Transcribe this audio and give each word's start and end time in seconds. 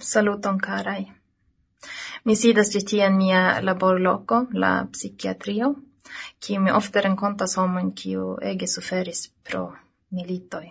Saluton 0.00 0.58
carai. 0.58 1.04
Mi 2.24 2.36
sidas 2.36 2.70
ĉi 2.72 2.80
tie 2.90 3.02
en 3.06 3.16
mia 3.18 3.42
laborloko, 3.62 4.46
la 4.52 4.86
psikiatrio, 4.92 5.74
kie 6.40 6.58
mi 6.58 6.72
ofte 6.72 7.02
renkontas 7.04 7.56
homojn 7.60 7.92
kiu 7.92 8.34
ege 8.52 8.68
suferis 8.70 9.28
pro 9.44 9.64
militoj. 10.16 10.64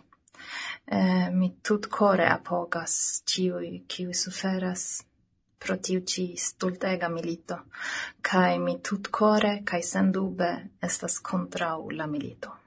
Eh, 0.85 1.29
mi 1.31 1.53
tutkore 1.61 2.27
apogas 2.27 2.95
ĉiuj 3.29 3.69
kiu 3.87 4.13
suferas 4.13 5.03
pro 5.63 5.77
tiu 5.77 6.01
ĉi 6.13 6.25
stultega 6.37 7.07
milito, 7.09 7.59
kaj 8.21 8.59
mi 8.59 8.75
tutkore 8.89 9.53
kaj 9.65 9.81
sendube 9.93 10.51
estas 10.89 11.19
kontraŭ 11.31 11.77
la 12.01 12.07
milito. 12.07 12.57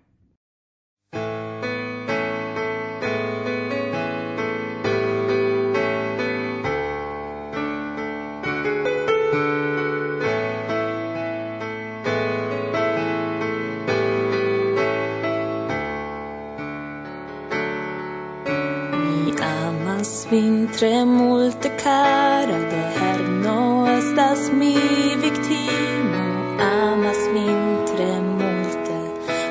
vin 20.31 20.67
tre 20.77 21.05
multe 21.05 21.69
cara 21.83 22.59
de 22.71 22.83
herno 22.99 23.87
estas 23.99 24.51
mi 24.53 24.75
victimo. 25.23 26.23
Amas 26.69 27.21
vin 27.35 27.61
tre 27.91 28.13
multe 28.39 28.97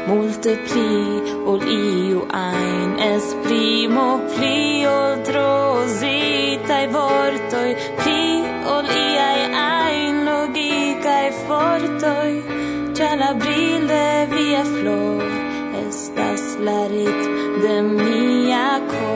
multe 0.08 0.52
pli 0.68 0.96
ol 1.52 1.62
iu 1.76 2.22
ein 2.42 2.92
esprimo 3.14 4.08
pli 4.34 4.86
ol 4.98 5.16
drosita 5.30 6.82
i 6.86 6.92
vortoi 6.98 7.72
pli 8.02 8.22
ol 8.76 8.86
iaj 9.08 9.42
ajn 9.64 10.28
i 10.68 11.32
fortoi. 11.48 12.34
Cha 12.96 13.10
la 13.22 13.32
brille 13.42 14.08
via 14.34 14.64
flor 14.76 15.24
estas 15.84 16.44
la 16.66 16.80
rit 16.94 17.22
de 17.62 17.76
mia 17.82 18.70
cor. 18.92 19.15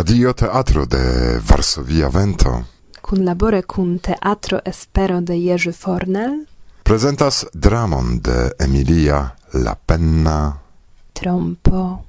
Radio 0.00 0.32
Teatro 0.32 0.86
de 0.86 1.40
Varsovia 1.48 2.08
Vento 2.08 2.64
kun 3.00 3.24
labore 3.24 3.62
kun 3.62 3.98
Teatro 3.98 4.60
Espero 4.64 5.20
de 5.20 5.34
Jerzy 5.34 5.72
Fornel 5.72 6.46
prezentas 6.82 7.44
dramon 7.52 8.20
de 8.20 8.50
Emilia 8.58 9.30
La 9.52 9.74
Penna. 9.86 10.56
Trompo 11.12 12.04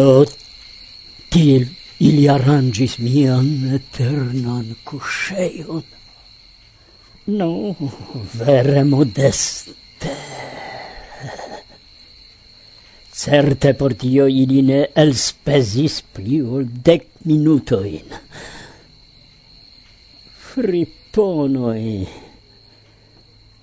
do 0.00 0.24
til 1.32 1.66
ili 2.08 2.28
arrangis 2.34 2.94
mian 3.04 3.48
eternan 3.76 4.68
cusceion. 4.88 5.82
No, 7.40 7.50
vere 8.38 8.84
modeste. 8.84 10.14
Certe 13.20 13.74
por 13.80 13.94
tio 14.00 14.26
ili 14.42 14.62
ne 14.70 14.80
elspesis 15.04 16.00
pli 16.14 16.40
ol 16.40 16.64
dec 16.88 17.06
minutoin. 17.28 18.16
Friponoi 20.48 21.94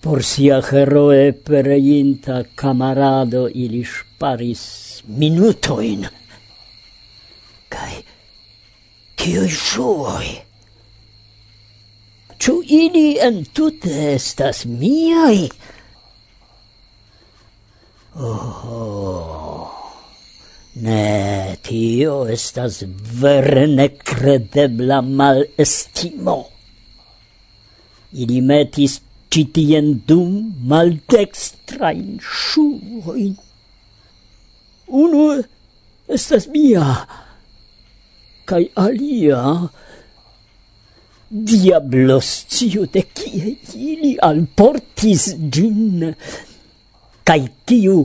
por 0.07 0.24
sia 0.24 0.62
heroe 0.69 1.33
pereinta 1.33 2.44
camarado 2.56 3.48
ili 3.63 3.83
sparis 3.83 4.63
minutoin. 5.07 6.06
Ciui 9.18 9.50
shuoi? 9.50 10.30
Ciu 12.38 12.62
ili 12.62 13.18
entute 13.19 13.94
estas 14.14 14.66
miai? 14.69 15.48
Oh, 18.18 19.68
ne, 20.81 21.58
tio 21.66 22.16
estas 22.34 22.84
vere 23.22 23.66
necredebla 23.68 25.02
malestimo. 25.02 26.38
Ili 28.14 28.42
metis 28.42 29.00
citien 29.34 29.92
dum 30.08 30.54
maldextrain 30.69 32.18
shuoin. 32.22 33.36
Unu 34.88 35.24
estas 36.08 36.48
mia, 36.54 36.86
cae 38.47 38.69
alia, 38.79 39.41
diablos 41.27 42.27
scio 42.47 42.85
de 42.94 43.03
kie 43.17 43.57
ili 43.75 44.13
alportis 44.29 45.25
gin, 45.51 46.05
cae 47.27 47.49
kiu 47.67 47.97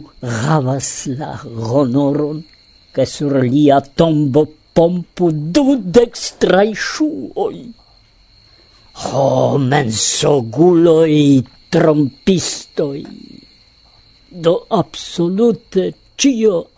havas 0.42 0.90
la 1.18 1.36
honoron, 1.44 2.42
che 2.92 3.06
sur 3.06 3.38
lia 3.46 3.78
tombo 3.80 4.42
pompu 4.74 5.30
du 5.30 5.78
dextrai 5.78 6.74
shuoi. 6.74 7.62
Ho, 9.04 9.58
mensoguloi 9.58 11.44
trompistoi! 11.70 13.06
Do 14.32 14.54
absolute 14.68 15.92
cio 16.16 16.71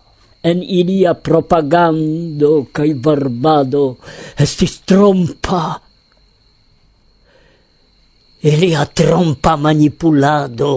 en 0.44 0.60
ilia 0.60 1.14
propagando 1.16 2.68
kai 2.68 2.92
barbado 2.92 3.96
estis 4.36 4.84
trompa. 4.84 5.80
Ilia 8.44 8.84
trompa 8.84 9.56
manipulado 9.56 10.72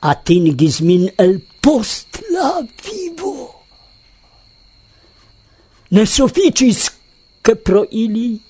atingis 0.00 0.80
min 0.80 1.04
el 1.20 1.36
post 1.60 2.24
la 2.32 2.64
vivo. 2.64 3.36
Ne 5.92 6.04
sufficis 6.06 6.88
che 7.44 7.56
pro 7.56 7.84
ili 7.90 8.40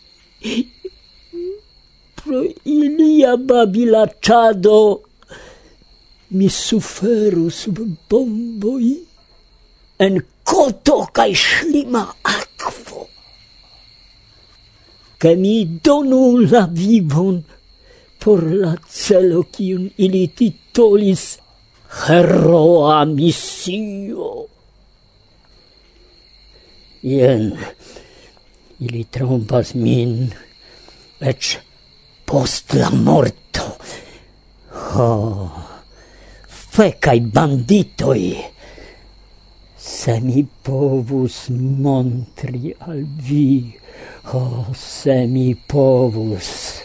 pro 2.14 2.46
ilia 2.62 3.34
babilacado 3.36 5.02
mi 6.28 6.48
suferu 6.48 7.48
sub 7.50 7.78
bomboi 8.06 9.07
en 9.98 10.20
koto 10.46 10.98
kaj 11.12 11.30
ŝlima 11.34 12.04
akvo. 12.22 13.06
Ke 15.18 15.34
mi 15.36 15.64
donu 15.84 16.22
la 16.50 16.66
vivon 16.70 17.40
por 18.22 18.44
la 18.62 18.74
celo 18.90 19.42
kiun 19.54 19.88
ili 20.04 20.26
titolis 20.38 21.24
heroa 22.04 23.04
misio. 23.04 24.30
Jen, 27.02 27.52
ili 28.80 29.04
trompas 29.04 29.74
min, 29.74 30.14
ec 31.20 31.56
post 32.26 32.74
la 32.74 32.90
morto. 32.90 33.66
Oh, 34.98 35.50
fecai 36.48 37.20
banditoi! 37.20 38.57
se 39.88 40.20
mi 40.20 40.46
povus 40.62 41.36
montri 41.84 42.74
al 42.78 43.00
vi, 43.28 43.72
oh, 44.32 44.66
se 44.76 45.26
mi 45.26 45.54
povus. 45.54 46.82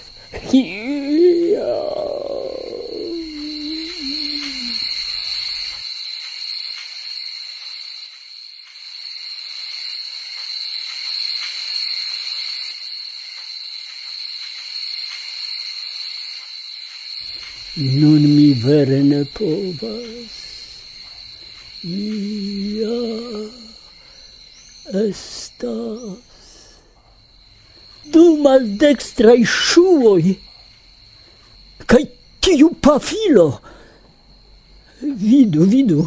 Nun 17.75 18.23
mi 18.35 18.53
vere 18.53 19.03
ne 19.03 19.25
povas 19.25 20.22
ia 21.83 22.99
estas 25.03 26.53
du 28.13 28.23
maldextrai 28.43 29.43
shuoi 29.43 30.39
kai 31.87 32.05
tiu 32.41 32.69
pafilo. 32.83 33.47
Vidu 35.01 35.67
vidu. 35.67 36.01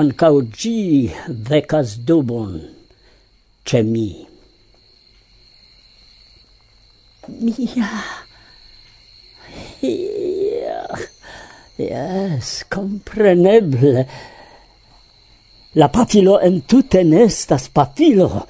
Ankaŭ 0.00 0.34
gi 0.58 1.08
vecas 1.48 1.96
dubon 2.06 2.52
ce 3.64 3.80
mi. 3.82 4.08
Mia. 7.40 7.90
Ja, 9.82 10.82
Yes, 11.78 12.64
compreneble. 12.68 14.06
La 15.74 15.88
pafilo 15.88 16.34
en 16.44 16.58
tute 16.68 17.00
nestas 17.00 17.70
pafilo, 17.72 18.42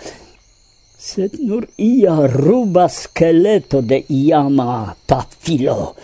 sed 0.99 1.37
nur 1.39 1.69
ia 1.79 2.17
ruba 2.27 2.89
skeleto 2.91 3.79
de 3.81 4.01
iama 4.11 4.91
pafilo. 5.07 5.95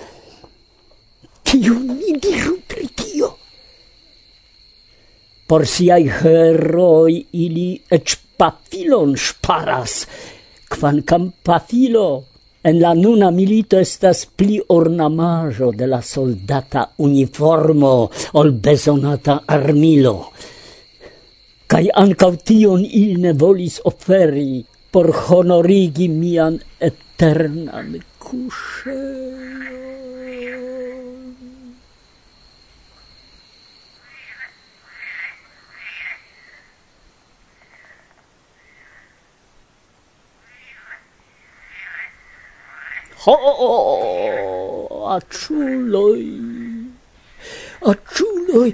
Kiu 1.42 1.74
mi 1.74 2.14
diru 2.22 2.54
pri 2.70 2.86
tio? 2.94 3.32
Por 5.48 5.66
siai 5.66 6.06
heroi 6.06 7.18
ili 7.32 7.68
ec 7.90 8.14
pafilon 8.38 9.16
sparas, 9.18 10.04
quancam 10.70 11.32
pafilo 11.42 12.08
en 12.62 12.78
la 12.78 12.94
nuna 12.94 13.32
milito 13.34 13.78
estas 13.78 14.22
pli 14.36 14.60
ornamajo 14.68 15.72
de 15.72 15.86
la 15.86 16.00
soldata 16.02 16.92
uniformo 16.98 17.92
ol 18.38 18.52
bezonata 18.52 19.40
armilo 19.46 20.16
kai 21.68 21.86
ancau 22.02 22.32
tion 22.46 22.80
il 22.80 23.20
ne 23.20 23.32
volis 23.40 23.76
offeri 23.84 24.64
por 24.90 25.12
honorigi 25.12 26.08
mian 26.08 26.54
eternan 26.88 28.00
cusceon. 28.18 29.36
Ho, 43.24 43.36
aculoi, 45.16 46.24
aculoi, 47.82 48.72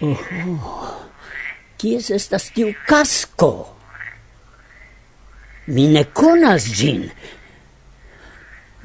oh, 0.00 0.18
oh 0.48 1.01
kies 1.82 2.12
estas 2.14 2.44
tiu 2.54 2.70
casco. 2.86 3.50
Mi 5.74 5.88
ne 5.90 6.04
conas 6.14 6.68
gin. 6.78 7.08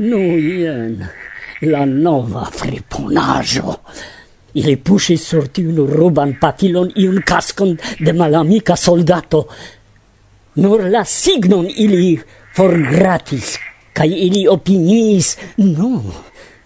Nu 0.02 0.22
ien, 0.38 0.98
la 1.62 1.86
nova 1.86 2.48
friponajo. 2.54 3.76
Ili 4.58 4.76
pusis 4.82 5.28
sur 5.30 5.52
tiun 5.54 5.78
ruban 5.94 6.34
patilon 6.42 6.90
iun 6.98 7.22
cascon 7.22 7.76
de 8.00 8.14
malamika 8.14 8.76
soldato. 8.76 9.44
Nur 10.58 10.88
la 10.90 11.04
signon 11.06 11.68
ili 11.70 12.18
forgratis, 12.58 13.58
kai 13.94 14.10
ili 14.26 14.48
opiniis, 14.50 15.36
nu, 15.58 15.68
no, 15.78 16.16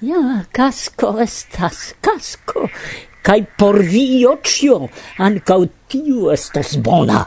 ja, 0.02 0.46
casco 0.56 1.18
estas 1.20 1.92
casco, 2.02 2.70
kai 3.26 3.42
por 3.58 3.78
vio 3.86 4.36
ĉio, 4.42 4.90
ancau 5.22 5.66
tiu 5.92 6.32
estos 6.34 6.78
bona. 6.82 7.26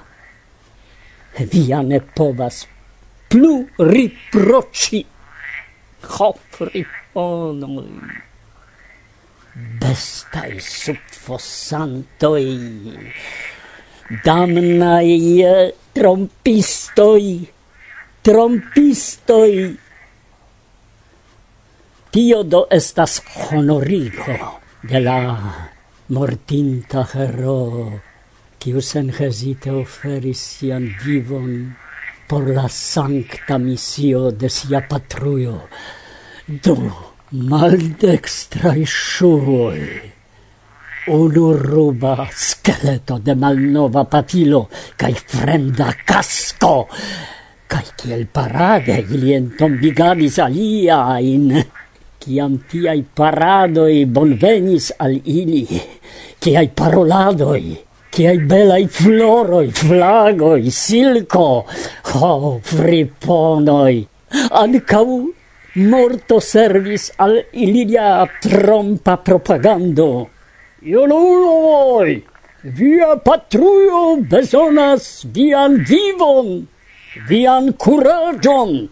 Via 1.53 1.83
ne 1.83 2.01
povas 2.15 2.67
plu 3.31 3.55
riproci. 3.79 5.05
Ho, 6.15 6.29
friponoi! 6.57 7.89
Bestai 9.81 10.59
subfossantoi! 10.61 12.51
Damnai 14.25 15.43
eh, 15.43 15.75
trompistoi! 15.95 17.49
Trompistoi! 18.23 19.55
Tio 22.15 22.43
do 22.47 22.67
estas 22.71 23.19
honorigo 23.51 24.39
de 24.87 25.01
la 25.03 25.19
mortinta 26.09 27.07
hero 27.15 28.01
kiu 28.61 28.81
sen 28.85 29.09
hesite 29.09 29.71
oferis 29.73 30.37
sian 30.37 30.85
vivon 31.01 31.73
por 32.29 32.45
la 32.57 32.69
sancta 32.69 33.57
misio 33.59 34.31
de 34.31 34.49
sia 34.49 34.83
patruio 34.89 35.61
Do, 36.65 36.77
maldextrai 37.33 38.85
ŝuoj, 38.85 39.81
unu 41.17 41.47
ruba 41.57 42.29
skeleto 42.29 43.17
de 43.25 43.33
malnova 43.33 44.05
patilo 44.05 44.67
kai 45.01 45.15
fremda 45.17 45.89
casco 46.05 46.85
kai 47.67 47.87
kiel 47.97 48.27
parade 48.29 48.99
ili 49.09 49.33
entombigamis 49.39 50.37
aliajn. 50.39 51.49
Ciam 52.25 52.55
tiai 52.71 53.03
paradoi 53.05 54.07
bonvenis 54.09 54.87
al 54.97 55.13
ili, 55.29 55.67
ciai 56.41 56.71
paroladoi, 56.73 57.75
ciai 58.17 58.39
belai 58.49 58.87
floroi, 58.89 59.69
flagoi, 59.69 60.71
silco, 60.73 61.67
ho, 62.15 62.31
oh, 62.31 62.55
friponoi, 62.65 64.01
ancau 64.63 65.29
morto 65.75 66.41
servis 66.41 67.11
al 67.21 67.37
ilia 67.53 68.25
trompa 68.41 69.19
propagando. 69.21 70.09
Ioluloi, 70.81 72.17
via 72.81 73.21
patruio 73.21 74.17
besonas 74.33 75.29
vian 75.29 75.77
vivon, 75.85 76.55
vian 77.29 77.75
curagion, 77.77 78.89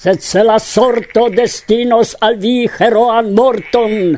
sed 0.00 0.22
se 0.24 0.42
la 0.44 0.58
sorto 0.58 1.28
destinos 1.28 2.14
al 2.24 2.38
vi 2.40 2.64
heroan 2.78 3.34
morton, 3.36 4.16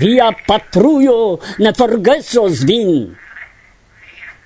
via 0.00 0.30
patrujo 0.46 1.38
ne 1.58 1.72
forgesos 1.74 2.64
vin. 2.66 2.94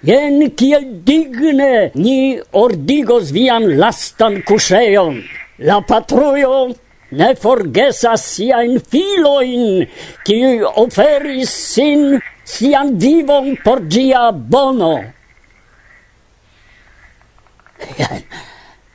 Jen 0.04 0.50
kiel 0.58 0.84
digne 1.08 1.90
ni 1.94 2.36
ordigos 2.60 3.32
vian 3.32 3.64
lastan 3.80 4.42
kuŝejon. 4.44 5.22
La 5.64 5.78
patrujo 5.88 6.74
ne 7.16 7.30
forgesas 7.40 8.26
siajn 8.34 8.76
filojn, 8.90 9.86
kiuj 10.26 10.68
oferis 10.84 11.52
sin 11.72 12.18
sian 12.44 12.92
vivon 13.00 13.54
por 13.64 13.80
ĝia 13.88 14.26
bono. 14.34 14.94
Jen, 17.96 18.24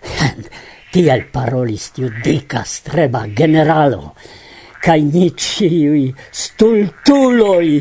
jen, 0.05 0.45
tiel 0.93 1.25
parolis 1.31 1.91
tiu 1.95 2.09
dica 2.23 2.63
streba 2.65 3.25
generalo, 3.39 4.13
cae 4.81 5.01
ni 5.05 5.29
ciui 5.37 6.07
stultuloi 6.41 7.73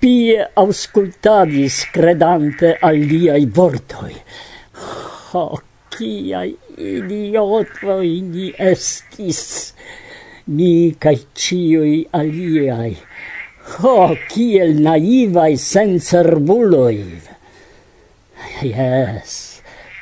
pie 0.00 0.44
auscultadis 0.62 1.82
credante 1.92 2.76
aliai 2.80 3.46
vortoi. 3.58 4.16
Oh, 5.36 5.60
ciai 5.92 6.52
idiotoi 6.76 8.12
ni 8.24 8.50
estis, 8.70 9.42
ni 10.46 10.94
cae 11.00 11.18
ciui 11.34 12.06
aliai. 12.12 12.94
Ho, 13.80 13.94
oh, 14.06 14.16
ciel 14.30 14.76
naivai 14.80 15.56
sencerbuloi! 15.58 17.00
Yes, 18.62 19.55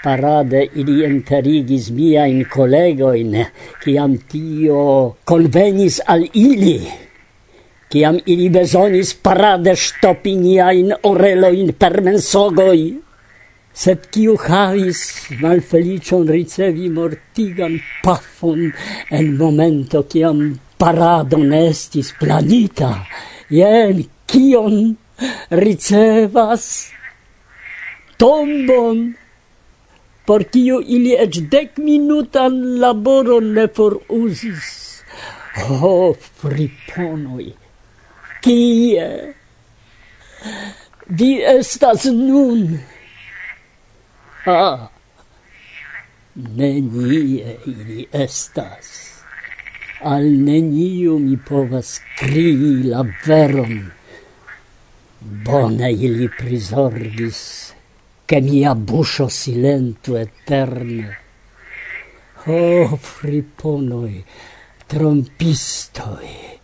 parade 0.04 0.66
ili 0.76 0.98
enterigis 1.06 1.88
miajn 1.96 2.42
kolegojn, 2.52 3.38
kiam 3.80 4.18
tio 4.30 4.82
convenis 5.24 6.00
al 6.06 6.26
ili, 6.36 6.76
kiam 7.88 8.18
ili 8.26 8.50
besonis 8.52 9.14
parade 9.26 9.72
stopinia 9.76 10.68
in 10.76 10.92
orelojn 11.10 11.72
per 11.78 12.02
mensogoi. 12.04 12.84
Sed 13.74 14.04
kiu 14.14 14.36
havis 14.38 15.00
malfelicion 15.40 16.28
ricevi 16.30 16.90
mortigan 16.94 17.80
pafon 18.04 18.68
en 19.10 19.32
momento 19.40 20.04
kiam 20.12 20.44
paradon 20.78 21.50
estis 21.58 22.12
planita, 22.20 22.92
jen 23.50 24.04
kion 24.30 24.78
ricevas 25.64 26.68
tombon 28.20 29.02
por 30.26 30.44
kiu 30.52 30.80
ili 30.96 31.12
eĉ 31.24 31.38
dek 31.52 31.78
minutan 31.78 32.56
laboron 32.80 33.52
ne 33.58 33.66
foruzis. 33.76 34.70
Ho, 35.54 35.90
oh, 35.90 36.16
friponoj, 36.40 37.52
kie 38.42 39.08
vi 41.20 41.30
estas 41.52 42.04
nun? 42.04 42.78
Ah, 44.46 44.88
nenie 46.34 47.56
ili 47.66 48.06
estas. 48.12 48.90
Al 50.04 50.26
neniu 50.48 51.18
mi 51.18 51.36
povas 51.48 52.00
krii 52.18 52.82
la 52.90 53.04
veron. 53.26 53.78
Bone 55.46 55.92
ili 55.92 56.28
prizorgis 56.38 57.73
che 58.26 58.40
mia 58.40 58.74
buscio 58.74 59.28
silento 59.28 60.16
eterne. 60.16 61.18
Oh, 62.46 62.96
friponoi, 62.96 64.24
trompistoi, 64.86 66.60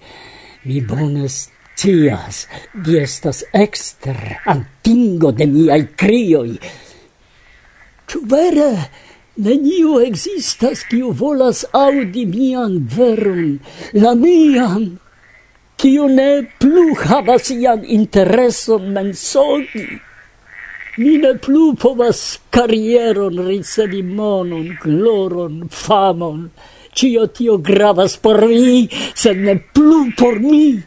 mi 0.62 0.80
bones 0.80 1.50
tias, 1.76 2.46
di 2.72 2.96
estas 2.96 3.44
exter 3.52 4.40
antingo 4.44 5.32
de 5.32 5.46
miai 5.46 5.86
crioi. 5.96 6.58
Tu 8.08 8.20
vere, 8.24 8.90
neniu 9.36 10.00
existas 10.04 10.84
kiu 10.88 11.12
volas 11.12 11.64
audi 11.72 12.26
mian 12.26 12.80
verum, 12.84 13.60
la 13.92 14.12
mian, 14.14 14.98
kiu 15.80 16.08
ne 16.08 16.30
plu 16.60 16.92
havas 17.04 17.52
ian 17.56 17.84
intereson 17.84 18.92
mensogi 18.92 20.00
mi 21.00 21.16
ne 21.18 21.32
plu 21.38 21.74
povas 21.80 22.20
karieron 22.52 23.38
ricevi 23.46 24.02
monon, 24.02 24.66
gloron, 24.82 25.62
famon. 25.72 26.50
Cio 26.92 27.26
tio 27.26 27.56
gravas 27.58 28.16
por 28.16 28.42
mi, 28.48 28.88
sed 29.14 29.38
ne 29.46 29.54
plu 29.74 30.00
por 30.18 30.36
mi. 30.40 30.82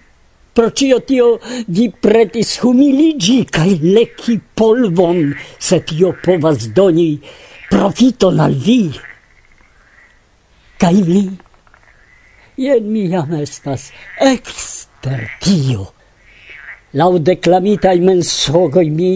Pro 0.53 0.69
cio 0.69 0.99
tio 0.99 1.39
vi 1.67 1.87
pretis 2.05 2.59
humiligi 2.61 3.39
kaj 3.49 3.71
leki 3.81 4.37
polvon, 4.53 5.33
se 5.57 5.79
tio 5.89 6.13
povas 6.25 6.67
doni 6.77 7.09
profiton 7.71 8.43
al 8.45 8.53
vi. 8.67 8.83
Kaj 10.77 10.93
mi, 11.09 11.25
jen 12.67 12.93
mi 12.93 13.09
jam 13.09 13.33
estas 13.41 13.89
ekster 14.21 15.25
tio 15.41 15.89
lau 16.93 17.17
declamitai 17.17 17.99
mensogoi 18.05 18.89
mi 18.97 19.13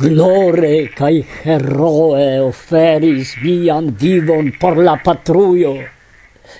glore 0.00 0.74
cae 0.98 1.22
heroe 1.44 2.26
oferis 2.44 3.36
mian 3.42 3.88
vivon 4.00 4.52
por 4.60 4.76
la 4.76 4.96
patruio. 5.04 5.72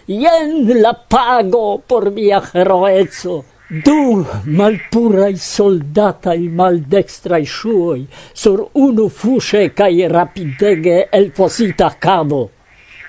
Ien 0.08 0.80
la 0.80 0.94
pago 0.94 1.82
por 1.88 2.10
mia 2.10 2.40
heroezzo. 2.54 3.44
Du 3.84 4.24
malpurai 4.46 5.36
soldatai 5.36 6.48
maldextrai 6.58 7.44
shuoi 7.44 8.06
sur 8.32 8.68
unu 8.84 9.08
fusce 9.08 9.62
cae 9.74 10.08
rapidege 10.08 10.98
el 11.12 11.32
fosita 11.36 11.90
cavo. 11.98 12.42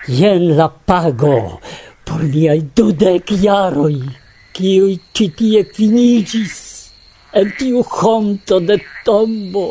Ien 0.08 0.56
la 0.58 0.68
pago 0.68 1.62
por 2.04 2.24
miai 2.24 2.62
dudec 2.76 3.32
iaroi, 3.40 4.02
cioi 4.56 4.96
citie 5.14 5.64
finigis 5.64 6.67
en 7.38 7.52
tiu 7.58 7.84
honto 7.84 8.58
de 8.60 8.78
tombo. 9.06 9.68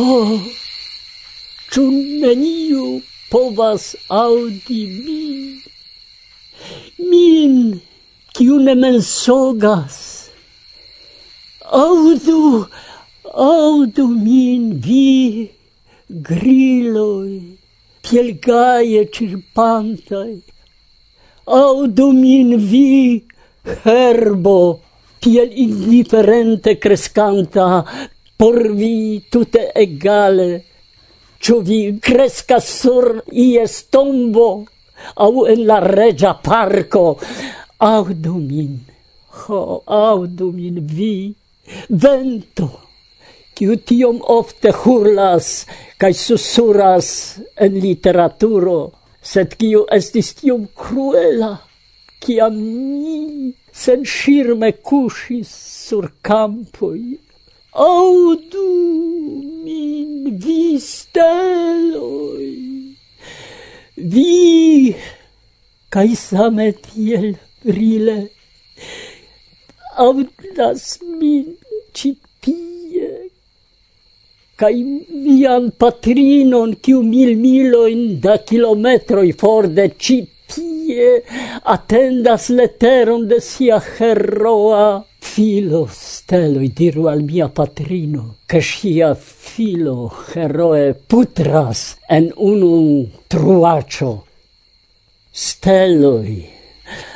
Oh, 0.00 0.36
ĉu 1.74 1.82
neniu 2.22 3.00
povas 3.32 3.88
aŭdi 4.20 4.84
min? 5.00 5.40
Min, 7.10 7.58
kiu 8.38 8.60
ne 8.62 8.76
mensogas? 8.84 9.98
Aŭdu! 11.82 12.38
Oh, 12.60 12.89
Audu 13.22 14.06
min 14.08 14.80
vi, 14.80 15.50
griloi, 16.08 17.58
piel 18.00 18.38
gaie 18.40 19.10
cirpantai, 19.12 20.40
audu 21.44 22.12
min 22.16 22.56
vi, 22.56 23.20
herbo, 23.84 24.80
piel 25.20 25.52
indifferente 25.52 26.78
crescanta, 26.78 27.84
por 28.36 28.72
vi 28.72 29.22
tutte 29.28 29.70
egale, 29.74 30.64
ciò 31.38 31.60
vi 31.60 31.98
cresca 32.00 32.58
sur 32.58 33.22
ies 33.28 33.90
tombo, 33.90 34.64
au 35.16 35.44
en 35.44 35.66
la 35.66 35.78
regia 35.78 36.34
parco, 36.34 37.18
audu 37.76 38.34
min, 38.40 38.80
ho, 39.44 39.82
audu 39.84 40.52
min 40.52 40.80
vi, 40.80 41.34
vento, 41.88 42.89
kiu 43.60 43.74
tiom 43.88 44.22
ofte 44.32 44.70
hurlas 44.72 45.48
kaj 46.00 46.14
susuras 46.16 47.08
en 47.64 47.74
literaturo, 47.82 48.78
sed 49.20 49.52
kiu 49.60 49.82
estis 49.96 50.30
tiom 50.38 50.62
cruela, 50.82 51.50
kiam 52.24 52.56
ni 52.56 53.52
sen 53.82 54.06
shirme 54.14 54.70
sur 55.44 56.08
campoi. 56.22 57.18
Audu 57.72 58.64
min 59.64 60.38
vi 60.42 60.80
steloi, 60.80 62.48
vi, 63.96 64.96
cae 65.92 66.16
same 66.16 66.72
tiel 66.72 67.36
brile, 67.62 68.18
audas 70.08 70.98
min 71.20 71.44
cit 71.92 72.29
cae 74.60 74.82
mian 75.24 75.70
patrinon 75.80 76.76
ciu 76.84 77.00
mil 77.12 77.32
miloin 77.44 78.02
da 78.24 78.36
kilometroi 78.48 79.32
for 79.40 79.66
de 79.78 79.88
citie, 79.96 80.40
tie 80.50 81.22
atendas 81.64 82.50
de 83.30 83.40
sia 83.40 83.78
heroa 83.80 85.04
filo. 85.20 85.86
Steloi 85.90 86.68
diru 86.72 87.06
al 87.06 87.22
mia 87.22 87.48
patrino 87.48 88.36
che 88.46 88.60
sia 88.60 89.14
filo 89.14 90.12
heroe 90.34 90.94
putras 90.94 91.96
en 92.08 92.32
unu 92.36 93.06
truaĉo. 93.28 94.12
Steloi, 95.30 96.44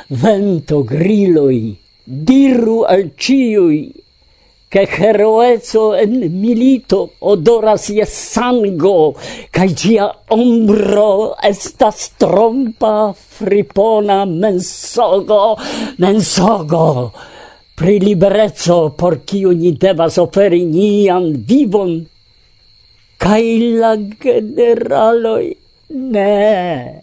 vento 0.07 0.83
griloi, 0.83 1.75
diru 2.05 2.83
al 2.83 3.11
ciui 3.17 4.04
che 4.75 4.87
heroezzo 4.91 5.95
en 5.95 6.19
milito 6.41 7.13
odoras 7.19 7.87
je 7.87 8.03
sango, 8.03 9.15
cae 9.49 9.71
gia 9.71 10.09
ombro 10.35 11.31
estas 11.39 12.09
trompa 12.19 13.13
fripona 13.15 14.25
mensogo, 14.25 15.55
mensogo, 15.97 17.13
pri 17.71 18.01
liberezzo 18.03 18.91
por 18.99 19.21
ciu 19.23 19.55
ni 19.55 19.71
devas 19.79 20.19
oferi 20.19 20.65
nian 20.67 21.31
vivon, 21.47 21.95
cae 23.15 23.55
la 23.79 23.95
generaloi 23.95 25.55
ne. 25.95 27.01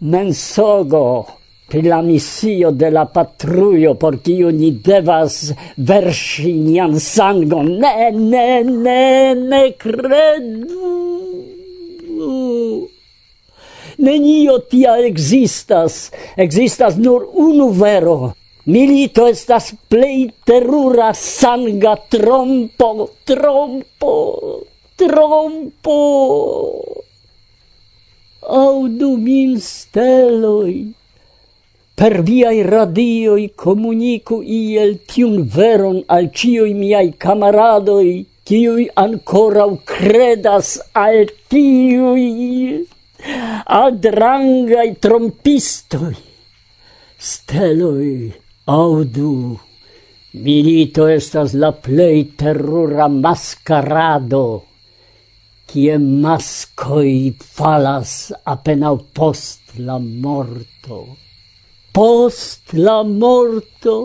Mensogo 0.00 1.06
pri 1.68 1.82
la 1.82 2.00
misio 2.02 2.70
de 2.70 2.90
la 2.90 3.04
patrujo 3.10 3.94
por 3.98 4.18
kiu 4.22 4.50
ni 4.54 4.70
devas 4.88 5.38
verŝi 5.76 6.52
nian 6.52 6.98
sangon. 7.00 7.72
Ne, 7.82 8.10
ne, 8.14 8.48
ne, 8.64 9.34
ne 9.34 9.62
kredu. 9.74 10.92
Nenio 13.98 14.58
tia 14.70 14.96
existas, 15.08 16.10
existas 16.36 16.98
nur 17.00 17.26
unu 17.34 17.70
vero. 17.74 18.34
Milito 18.66 19.26
estas 19.30 19.70
plei 19.88 20.26
terura 20.44 21.12
sanga 21.14 21.94
trompo, 22.10 23.08
trompo, 23.24 24.14
trompo. 24.98 25.98
Audu 28.42 29.10
min 29.16 29.56
steloi 29.60 30.76
per 31.96 32.20
viai 32.20 32.60
radioi 32.60 33.44
comunicu 33.56 34.42
iel 34.44 34.98
tiun 35.08 35.36
veron 35.54 36.02
al 36.12 36.28
cioi 36.28 36.74
miai 36.76 37.08
camaradoi, 37.16 38.12
cioi 38.44 38.84
ancorau 39.04 39.80
credas 39.92 40.76
al 40.92 41.24
tiui 41.48 42.84
adrangai 43.64 44.90
trompistoi. 45.00 46.20
Steloi, 47.16 48.28
audu, 48.68 49.56
milito 50.44 51.08
estas 51.08 51.56
la 51.56 51.72
plei 51.72 52.26
terrora 52.36 53.08
mascarado, 53.08 54.46
cie 55.64 55.96
mascoi 55.96 57.32
falas 57.40 58.34
apenau 58.44 59.00
post 59.16 59.78
la 59.80 59.96
morto 59.96 61.25
post 61.96 62.74
la 62.76 62.98
morto, 63.08 63.96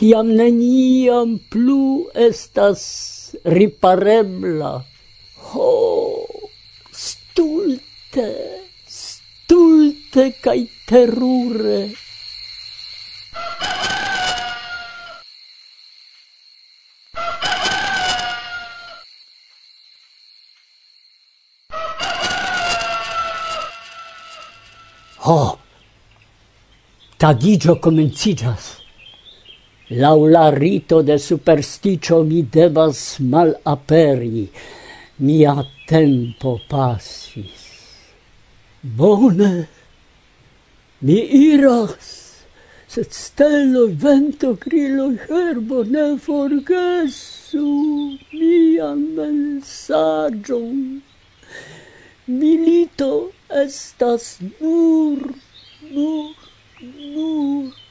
kiam 0.00 0.30
neniam 0.38 1.34
plu 1.52 2.08
estas 2.26 2.84
riparebla. 3.56 4.70
Ho, 5.50 5.74
stulte, 7.04 8.28
stulte 9.00 10.30
kaj 10.40 10.58
terure. 10.88 11.82
Ho! 25.28 25.58
Tagigio 27.20 27.74
comencigas. 27.84 28.78
Lau 29.90 30.24
la 30.24 30.48
rito 30.48 31.02
de 31.02 31.18
supersticio 31.20 32.22
mi 32.24 32.40
devas 32.54 33.18
mal 33.20 33.52
aperi. 33.62 34.48
Mia 35.18 35.54
tempo 35.86 36.54
passis. 36.70 37.66
Bone! 38.80 39.68
Mi 41.04 41.18
iras, 41.52 42.08
sed 42.88 43.12
stello, 43.12 43.86
vento, 43.92 44.56
grillo, 44.64 45.10
herbo 45.28 45.84
ne 45.84 46.10
forgesu 46.16 47.68
mian 48.32 49.10
mensaĝon. 49.18 51.02
Milito! 52.26 53.12
estas 53.48 54.38
nur, 54.60 55.34
nur, 55.90 56.34
nur. 56.80 57.87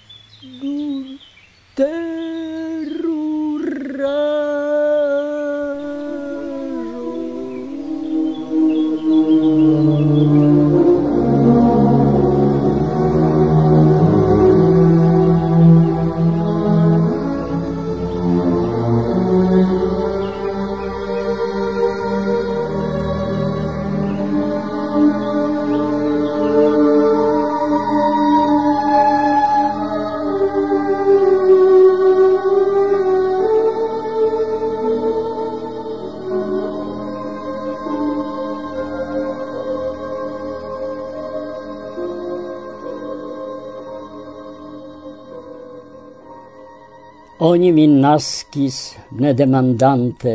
oni 47.57 47.71
min 47.71 47.93
nascis 48.01 48.75
ne 49.17 49.31
demandante, 49.33 50.33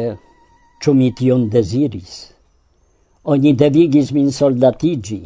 ĉu 0.82 0.90
mi 0.98 1.12
tion 1.14 1.44
desiris. 1.52 2.14
Oni 3.30 3.52
devigis 3.54 4.10
min 4.16 4.32
soldatigi, 4.34 5.20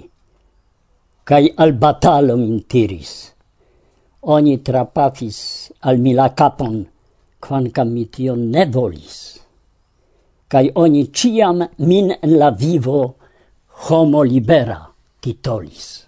cae 1.24 1.48
al 1.64 1.72
batalo 1.72 2.36
min 2.36 2.58
tiris. 2.68 3.12
Oni 4.34 4.58
trapafis 4.66 5.38
al 5.88 5.96
mi 6.04 6.12
la 6.12 6.28
capon, 6.36 6.76
quancam 7.40 7.88
mi 7.96 8.04
tion 8.12 8.44
ne 8.52 8.66
volis. 8.74 9.16
Cae 10.52 10.68
oni 10.84 11.06
ciam 11.16 11.64
min 11.78 12.12
en 12.12 12.36
la 12.42 12.50
vivo 12.50 13.00
homo 13.88 14.20
libera 14.22 14.82
titolis. 15.22 16.05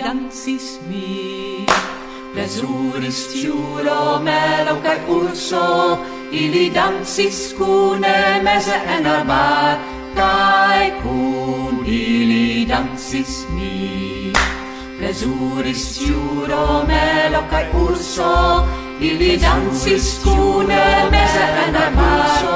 dancis 0.00 0.78
mi 0.88 1.66
Plezuris 2.32 3.18
ciulo, 3.34 4.20
melo 4.22 4.74
cae 4.84 5.00
urso, 5.08 5.98
ili 6.32 6.70
dancis 6.70 7.54
cune 7.58 8.40
mese 8.44 8.76
en 8.96 9.06
arbar, 9.06 9.78
cae 10.14 10.92
cun 11.02 11.84
ili 11.86 12.64
dancis 12.66 13.46
mi. 13.54 14.32
Plezuris 14.98 15.82
ciulo, 15.98 16.86
melo 16.86 17.42
kai 17.50 17.66
urso, 17.74 18.32
ili 19.00 19.36
dancis 19.36 20.20
cune 20.22 20.86
mese 21.10 21.44
en 21.66 21.76
arbar, 21.86 22.46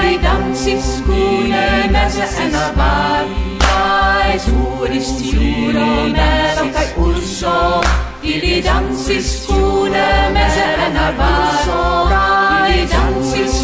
ili 0.00 0.18
dancis 0.18 1.02
cune 1.06 1.68
mese 1.92 2.24
en 2.44 2.54
arbar, 2.54 3.57
kaj 4.38 4.44
suris 4.46 5.08
tiuron 5.18 6.12
belon 6.14 6.70
kaj 6.74 6.86
urso, 7.02 7.82
ili 8.22 8.62
dancis 8.62 9.46
kune 9.46 10.30
meze 10.34 10.66
en 10.86 10.96
ili 12.68 12.86
dancis 12.92 13.57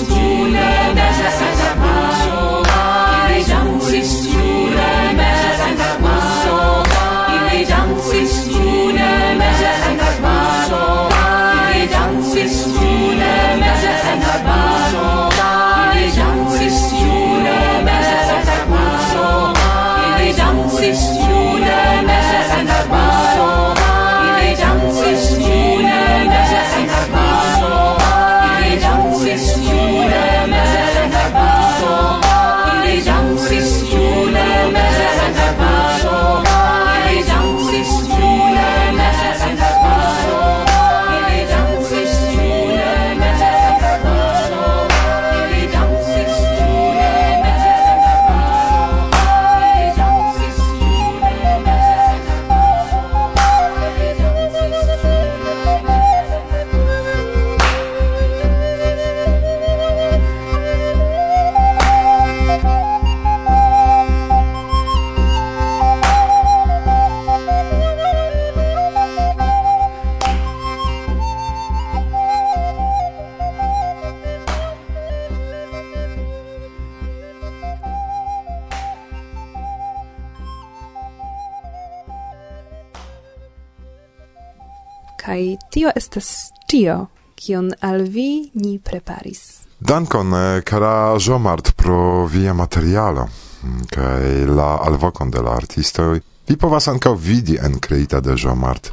kai 85.35 85.57
tio 85.71 85.91
estas 85.97 86.53
tio 86.71 87.07
kion 87.35 87.73
al 87.81 88.03
vi 88.03 88.51
ni 88.55 88.79
preparis. 88.79 89.41
Dankon, 89.79 90.35
eh, 90.35 90.63
cara 90.63 91.17
Jomart, 91.19 91.73
pro 91.77 92.27
via 92.27 92.53
materialo, 92.53 93.29
mm, 93.63 93.81
kai 93.91 94.47
la 94.47 94.79
alvocon 94.87 95.31
de 95.31 95.43
la 95.43 95.57
artistoi. 95.57 96.21
Vi 96.47 96.57
povas 96.57 96.89
ankaŭ 96.89 97.15
vidi 97.19 97.59
en 97.63 97.81
kreita 97.81 98.21
de 98.21 98.37
Jomart 98.37 98.93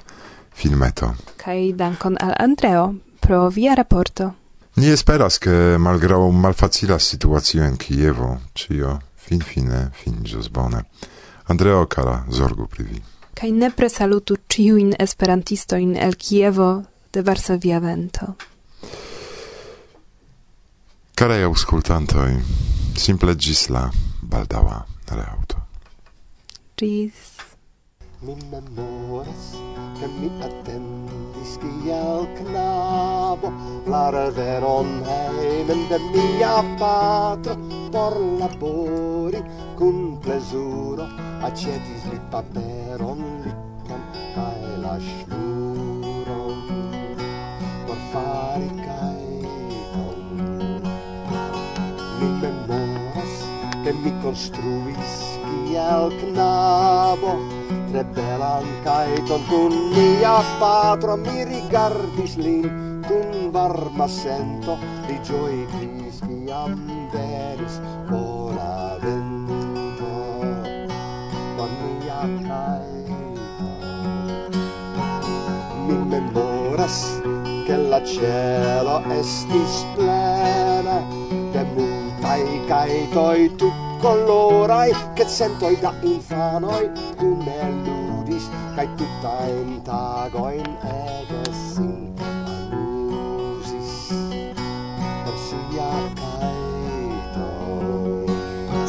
filmeto. 0.54 1.14
Kai 1.38 1.74
dankon 1.74 2.18
al 2.20 2.34
Andreo 2.40 2.94
pro 3.20 3.50
via 3.50 3.74
raporto. 3.74 4.34
Ni 4.76 4.88
esperas 4.88 5.38
che 5.38 5.78
malgraŭ 5.78 6.32
malfacila 6.32 7.00
situacio 7.00 7.64
en 7.64 7.78
Kievo, 7.78 8.38
ĉio 8.54 9.00
finfine 9.16 9.92
finiĝos 9.94 10.50
bone. 10.50 10.84
Andreo, 11.48 11.86
cara, 11.86 12.24
zorgu 12.30 12.68
pri 12.68 12.84
vi 12.84 13.02
kaj 13.34 13.52
nepre 13.52 13.90
salutu 13.90 14.38
ciuin 14.48 14.94
esperantistoin 15.00 15.96
el 15.96 16.16
Kievo 16.16 16.84
de 17.14 17.26
Varsovia 17.26 17.80
vento. 17.80 18.36
Carei 21.16 21.44
auscultantoi, 21.44 22.40
simple 22.98 23.36
gis 23.36 23.70
la 23.70 23.92
baldaua 24.22 24.86
reauto. 25.12 25.58
Gis. 26.78 27.38
Mi 28.22 28.36
memoras, 28.52 29.58
che 30.00 30.08
mi 30.08 30.30
attendis 30.42 31.58
kiel 31.62 32.28
knabo 32.38 33.52
la 33.86 34.10
reveron 34.10 35.04
heimen 35.06 35.88
de 35.90 36.00
mia 36.14 36.64
patro 36.78 37.58
por 37.92 38.14
labori 38.40 39.42
cum 39.76 40.11
plezuro 40.32 41.06
acetis 41.44 42.04
li 42.12 42.18
paperon 42.32 43.20
lignon 43.44 44.04
kaj 44.36 44.60
la 44.84 44.94
ŝnuron 45.08 46.62
por 47.88 48.00
fari 48.12 48.70
kajton 48.86 50.22
mi 52.20 52.30
memoras 52.44 53.36
ke 53.84 53.96
mi 54.00 54.14
konstruis 54.24 55.18
kiel 55.44 56.16
knabo 56.22 57.34
tre 57.92 58.04
belan 58.20 58.70
kajton 58.88 59.48
kun 59.50 59.76
mia 59.98 60.38
patro 60.62 61.18
mi 61.26 61.44
rigardis 61.52 62.38
lin 62.46 62.70
kun 63.10 63.52
varma 63.58 64.08
sento 64.22 64.80
li 65.10 65.20
ĝojigis 65.32 66.24
kiam 66.30 66.80
venis 67.18 67.82
por 68.08 68.41
bezonas 76.82 77.22
che 77.66 77.78
la 77.78 78.04
cielo 78.04 79.04
estis 79.10 79.86
plena 79.96 81.04
de 81.52 81.64
multai 81.76 82.62
caetoi 82.68 83.56
tut 83.56 83.74
colorai 84.00 84.92
che 85.14 85.28
sentoi 85.28 85.78
da 85.80 85.94
infanoi 86.02 86.90
cune 87.18 87.62
ludis 87.86 88.50
cae 88.76 88.88
tutain 88.96 89.82
tagoin 89.84 90.78
ege 90.84 91.54
sin 91.54 92.14
alusis. 92.50 93.92
Per 95.24 95.36
sia 95.46 95.92
caetoi 96.20 97.60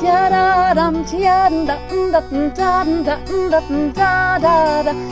Tiararam, 0.00 1.04
tiaran, 1.04 1.64
da, 1.66 1.76
da, 2.10 2.20
da, 2.20 2.20
da, 2.20 2.84
da, 3.04 3.16
da, 3.16 3.16
da, 3.48 3.60
da, 3.92 4.38
da, 4.38 4.82
da, 4.82 5.11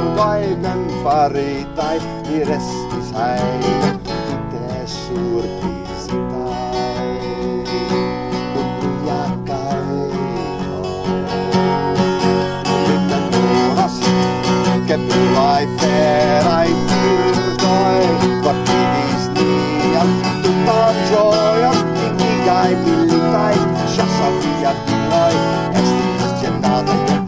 bajnen 0.17 0.81
faritaj, 1.03 1.97
mi 2.27 2.43
restis 2.49 3.07
hejme, 3.17 3.91
tute 4.07 4.79
surprizitaj. 4.87 6.55
Kun 8.53 8.69
mia 9.03 9.23
kaino, 9.47 10.81
mi 12.87 12.95
memoras, 13.09 13.97
ke 14.87 14.95
pluraj 15.07 15.63
feraj 15.79 16.69
birdoj 16.91 18.03
vartigis 18.45 19.23
nian 19.37 20.09
tutan 20.43 20.95
ĝojon, 21.11 21.79
indigaj 22.07 22.71
militaj, 22.85 23.55
ŝasaj 23.95 24.33
viaj 24.45 24.77
diloj, 24.87 25.33
estis 25.81 26.31
ĝenataj 26.43 27.21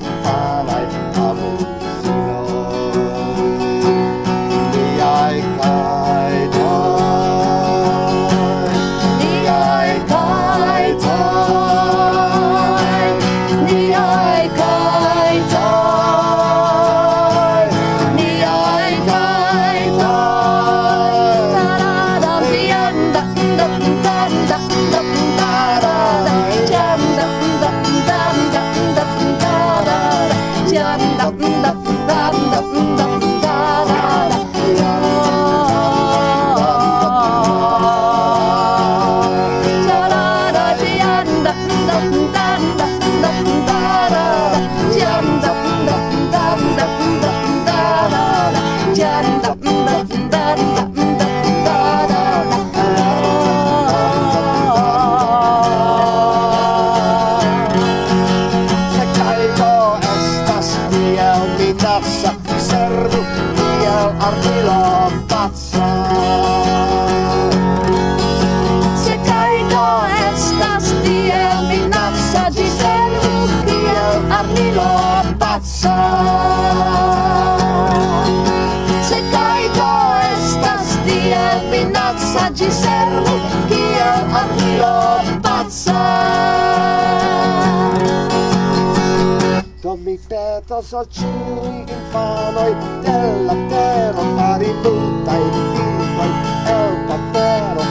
petos 90.33 90.93
al 90.93 91.07
ciui 91.11 91.85
infanoi 91.87 92.75
della 93.01 93.55
terra 93.69 94.23
fari 94.35 94.73
tutta 94.81 95.31
i 95.37 95.49
piccoli 95.73 96.33
el 96.65 96.93
papero 97.05 97.83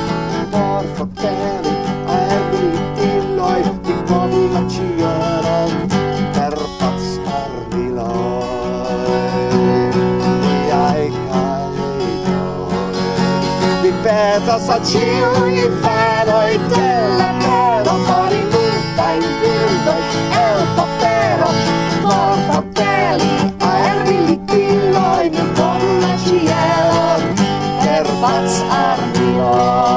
porfo 0.51 1.09
teni 1.21 1.73
aerbi 2.05 2.65
dilloi 2.97 3.63
di 3.83 3.93
povula 4.09 4.63
ciero 4.69 5.71
per 6.33 6.55
pascarvi 6.79 7.95
loi. 7.95 8.51
Ai 10.73 11.13
calidoi 11.29 12.75
di 13.83 13.93
petos 14.03 14.69
al 14.69 14.85
ciui 14.85 15.65
infanoi 15.65 16.59
della 16.67 17.31
terra 17.39 17.95
pari 18.05 18.41
tutta 18.51 19.13
i 19.13 19.19
piccoli 19.41 20.11
el 20.33 20.67
papero 20.75 21.12
Fratelli, 22.47 23.55
aerbi 23.59 24.17
liquilloi, 24.27 25.31
ne 25.31 25.45
bombe 25.57 26.13
cielon, 26.25 27.23
erbats 27.95 28.61
ardioi. 28.83 29.92